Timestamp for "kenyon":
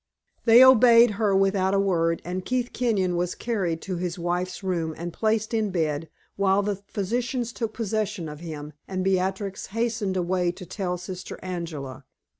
2.73-3.15